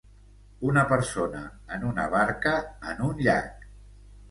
[0.69, 1.43] Una persona
[1.77, 2.55] en una barca
[2.95, 3.71] en un llac.